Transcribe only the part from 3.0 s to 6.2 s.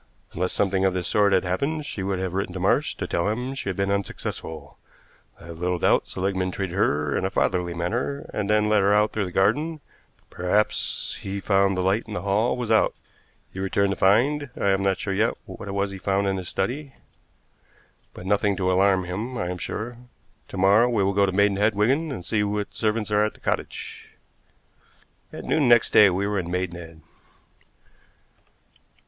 tell him she had been unsuccessful. I have little doubt